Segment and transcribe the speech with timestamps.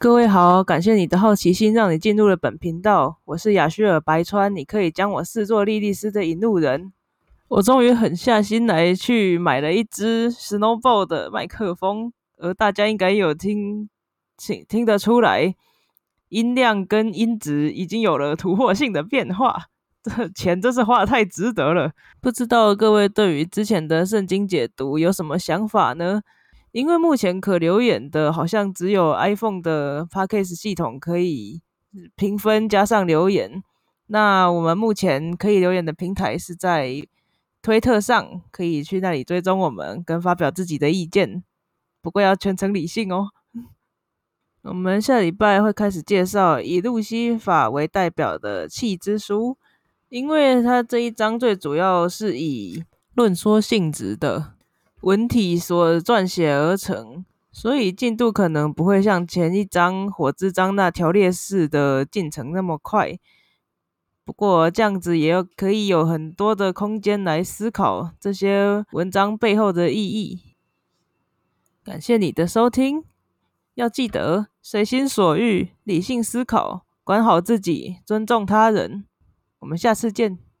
[0.00, 3.18] 各位好，感谢你的好奇心，让你进入了本频道。
[3.24, 6.92] 我是雅薛尔白川，你可以将我视作莉莉丝的引路人。
[7.48, 13.90] 我终于狠下心来去买了一支 Snowball 的麦克风，而大家应该有听
[14.36, 15.56] 听听得出来，
[16.28, 19.64] 音量跟音质已经有了突破性的变化。
[20.04, 21.90] 这钱真是花的太值得了。
[22.20, 26.22] 不知道各位对于之前的圣经解读有什么想法呢？
[26.72, 31.62] 因为目前可留言的好像只有 iPhone 的 Podcast 系统可以
[32.14, 33.62] 评分加上留言。
[34.06, 37.06] 那我们目前可以留言的平台是在
[37.60, 41.42] 推特上，可以去那里追踪我们跟发表自己的意见，
[42.00, 43.28] 不过要全程理性哦。
[44.62, 49.56] 我们下礼拜会开始介绍以路西法为代表的气之书，
[50.08, 54.54] 因为它这一章最主要是以论说性质的
[55.02, 63.18] 文体所撰写而成，所以进度可能不会像前一章火之章那条列式的进程那么快。
[64.24, 70.54] 不过这样子也可以有很多的空间来思考这些文章背后的意义。
[71.82, 73.04] 感谢你的收听，
[73.74, 79.06] 要记得随心所欲、理性思考，管好自己，尊重他人。
[79.60, 80.47] 我们下次见。